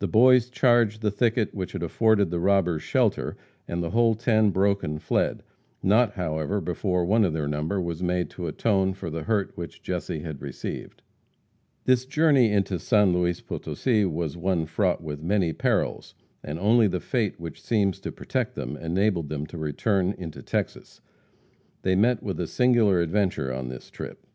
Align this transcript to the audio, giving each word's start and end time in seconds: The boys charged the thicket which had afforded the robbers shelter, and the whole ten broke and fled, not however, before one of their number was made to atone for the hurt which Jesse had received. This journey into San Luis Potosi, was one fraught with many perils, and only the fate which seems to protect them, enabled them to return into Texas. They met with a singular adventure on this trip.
The 0.00 0.08
boys 0.08 0.50
charged 0.50 1.02
the 1.02 1.12
thicket 1.12 1.54
which 1.54 1.70
had 1.70 1.84
afforded 1.84 2.30
the 2.32 2.40
robbers 2.40 2.82
shelter, 2.82 3.36
and 3.68 3.80
the 3.80 3.90
whole 3.90 4.16
ten 4.16 4.50
broke 4.50 4.82
and 4.82 5.00
fled, 5.00 5.44
not 5.84 6.14
however, 6.14 6.60
before 6.60 7.04
one 7.04 7.24
of 7.24 7.32
their 7.32 7.46
number 7.46 7.80
was 7.80 8.02
made 8.02 8.28
to 8.30 8.48
atone 8.48 8.92
for 8.92 9.08
the 9.08 9.22
hurt 9.22 9.56
which 9.56 9.80
Jesse 9.80 10.18
had 10.18 10.42
received. 10.42 11.02
This 11.84 12.06
journey 12.06 12.50
into 12.50 12.80
San 12.80 13.12
Luis 13.12 13.40
Potosi, 13.40 14.04
was 14.04 14.36
one 14.36 14.66
fraught 14.66 15.00
with 15.00 15.22
many 15.22 15.52
perils, 15.52 16.16
and 16.42 16.58
only 16.58 16.88
the 16.88 16.98
fate 16.98 17.38
which 17.38 17.62
seems 17.62 18.00
to 18.00 18.10
protect 18.10 18.56
them, 18.56 18.76
enabled 18.76 19.28
them 19.28 19.46
to 19.46 19.58
return 19.58 20.12
into 20.18 20.42
Texas. 20.42 21.00
They 21.82 21.94
met 21.94 22.20
with 22.20 22.40
a 22.40 22.48
singular 22.48 23.00
adventure 23.00 23.52
on 23.54 23.68
this 23.68 23.90
trip. 23.90 24.26